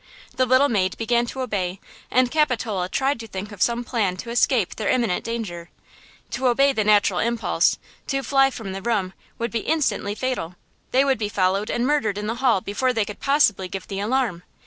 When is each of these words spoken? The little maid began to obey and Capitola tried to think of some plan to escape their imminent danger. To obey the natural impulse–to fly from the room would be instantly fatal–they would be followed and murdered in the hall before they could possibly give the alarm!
The 0.35 0.47
little 0.47 0.67
maid 0.67 0.97
began 0.97 1.27
to 1.27 1.41
obey 1.41 1.79
and 2.09 2.31
Capitola 2.31 2.89
tried 2.89 3.19
to 3.19 3.27
think 3.27 3.51
of 3.51 3.61
some 3.61 3.83
plan 3.83 4.17
to 4.17 4.31
escape 4.31 4.75
their 4.75 4.89
imminent 4.89 5.23
danger. 5.23 5.69
To 6.31 6.47
obey 6.47 6.73
the 6.73 6.83
natural 6.83 7.19
impulse–to 7.19 8.23
fly 8.23 8.49
from 8.49 8.71
the 8.73 8.81
room 8.81 9.13
would 9.37 9.51
be 9.51 9.59
instantly 9.59 10.15
fatal–they 10.15 11.05
would 11.05 11.19
be 11.19 11.29
followed 11.29 11.69
and 11.69 11.85
murdered 11.85 12.17
in 12.17 12.25
the 12.25 12.33
hall 12.41 12.61
before 12.61 12.93
they 12.93 13.05
could 13.05 13.19
possibly 13.19 13.67
give 13.67 13.87
the 13.87 13.99
alarm! 13.99 14.41